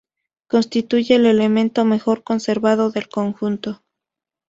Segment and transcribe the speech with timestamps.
[0.49, 3.83] Constituye el elemento mejor conservado del conjunto.